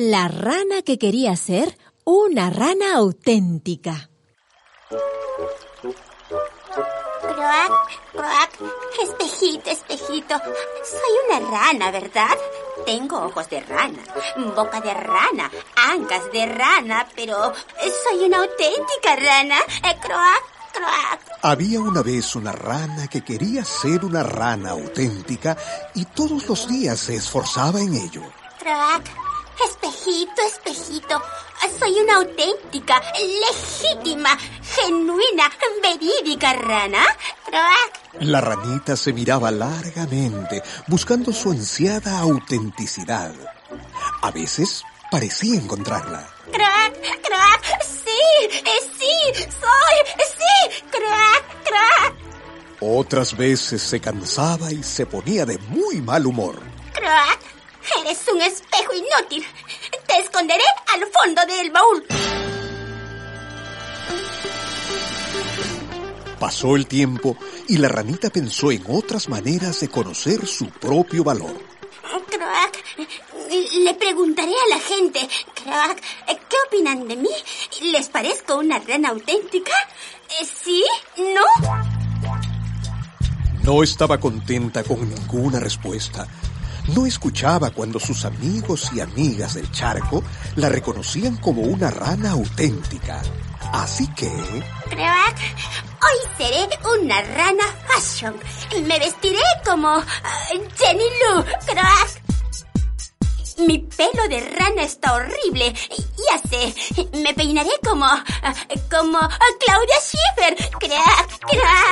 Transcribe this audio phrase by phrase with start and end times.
[0.00, 4.08] La rana que quería ser una rana auténtica.
[7.20, 7.72] Croac,
[8.12, 8.50] croac,
[9.02, 10.36] espejito, espejito.
[10.38, 12.38] Soy una rana, ¿verdad?
[12.86, 13.98] Tengo ojos de rana,
[14.54, 15.50] boca de rana,
[15.90, 17.52] ancas de rana, pero
[18.04, 19.56] soy una auténtica rana.
[19.82, 20.44] Eh, croac,
[20.74, 21.20] croac.
[21.42, 25.56] Había una vez una rana que quería ser una rana auténtica
[25.96, 28.22] y todos los días se esforzaba en ello.
[28.60, 29.27] Croac,
[29.64, 31.22] espejito, espejito.
[31.78, 35.50] Soy una auténtica, legítima, genuina,
[35.82, 37.04] verídica rana.
[38.20, 43.32] La ranita se miraba largamente, buscando su ansiada autenticidad.
[44.22, 46.28] A veces parecía encontrarla.
[46.52, 47.82] Croac, croac.
[47.82, 52.14] Sí, eh, sí, soy, sí, croac, croac.
[52.80, 56.60] Otras veces se cansaba y se ponía de muy mal humor.
[56.92, 57.38] Croac,
[58.08, 59.44] eres un espejo inútil.
[60.06, 60.64] Te esconderé
[60.94, 62.04] al fondo del baúl.
[66.40, 67.36] Pasó el tiempo
[67.68, 71.54] y la ranita pensó en otras maneras de conocer su propio valor.
[72.30, 72.84] Croac,
[73.84, 77.28] le preguntaré a la gente, Croac, ¿qué opinan de mí?
[77.82, 79.72] ¿Les parezco una rana auténtica?
[80.40, 80.84] Eh, ¿Sí?
[81.16, 81.44] ¿No?
[83.62, 86.26] No estaba contenta con ninguna respuesta.
[86.94, 90.22] No escuchaba cuando sus amigos y amigas del charco
[90.56, 93.20] la reconocían como una rana auténtica.
[93.72, 94.30] Así que...
[94.88, 95.36] Croac,
[96.02, 98.34] hoy seré una rana fashion.
[98.86, 100.04] Me vestiré como ah,
[100.78, 102.22] Jenny Lou, Croac.
[103.58, 105.74] Mi pelo de rana está horrible.
[106.16, 106.74] Ya sé,
[107.18, 108.06] me peinaré como...
[108.06, 108.24] ah,
[108.90, 110.56] como ah, Claudia Schiffer.
[110.78, 111.87] Crack, crack.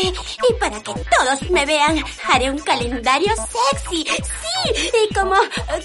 [0.00, 4.04] Y para que todos me vean, haré un calendario sexy.
[4.04, 5.34] Sí, y como...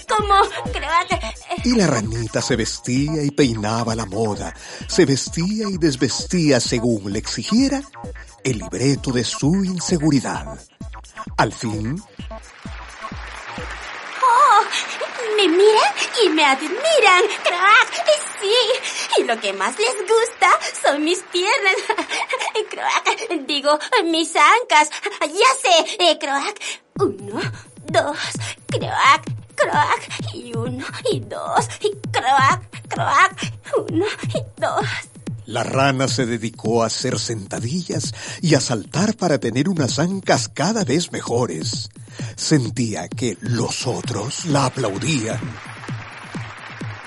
[0.08, 0.34] como...
[0.72, 1.64] Crack.
[1.64, 4.54] Y la ranita se vestía y peinaba la moda,
[4.86, 7.82] se vestía y desvestía según le exigiera
[8.44, 10.58] el libreto de su inseguridad.
[11.36, 12.02] Al fin.
[15.36, 15.92] Me miran
[16.24, 18.08] y me admiran, crack.
[18.40, 20.48] Sí, y lo que más les gusta
[20.82, 21.74] son mis piernas.
[22.70, 24.90] Crack, digo, mis ancas.
[25.20, 25.26] Ya
[25.60, 26.60] sé, eh, crack.
[27.00, 27.40] Uno,
[27.86, 28.16] dos,
[28.68, 29.24] crack,
[29.54, 30.34] crack.
[30.34, 33.52] Y uno, y dos, y crack, crack.
[33.76, 34.86] Uno, y dos.
[35.46, 40.84] la rana se dedicó a hacer sentadillas y a saltar para tener unas ancas cada
[40.84, 41.88] vez mejores.
[42.36, 45.40] Sentía que los otros la aplaudían.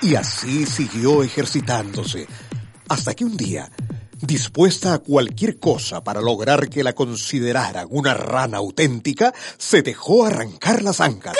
[0.02, 2.26] Y así siguió ejercitándose,
[2.88, 3.70] hasta que un día,
[4.20, 10.82] dispuesta a cualquier cosa para lograr que la consideraran una rana auténtica, se dejó arrancar
[10.82, 11.36] las ancas.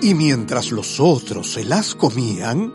[0.00, 2.74] Y mientras los otros se las comían,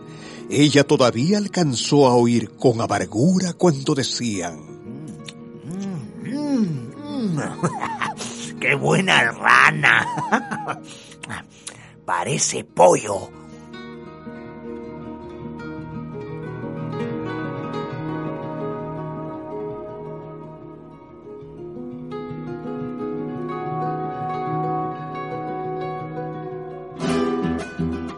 [0.50, 4.77] ella todavía alcanzó a oír con amargura cuando decían,
[8.60, 10.06] ¡Qué buena rana!
[12.06, 13.30] Parece pollo.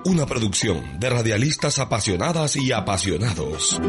[0.05, 3.79] Una producción de radialistas apasionadas y apasionados.